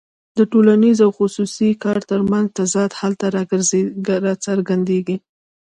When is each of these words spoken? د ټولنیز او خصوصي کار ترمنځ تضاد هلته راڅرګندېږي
د 0.37 0.39
ټولنیز 0.51 0.97
او 1.05 1.11
خصوصي 1.17 1.69
کار 1.83 1.99
ترمنځ 2.09 2.47
تضاد 2.59 2.91
هلته 2.99 3.25
راڅرګندېږي 4.25 5.17